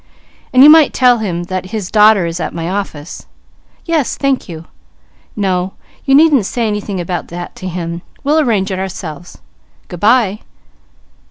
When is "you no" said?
4.49-5.73